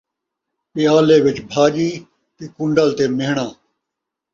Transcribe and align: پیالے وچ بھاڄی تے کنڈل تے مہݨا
پیالے 0.71 1.17
وچ 1.25 1.37
بھاڄی 1.49 1.89
تے 2.35 2.43
کنڈل 2.55 2.89
تے 2.97 3.05
مہݨا 3.17 3.47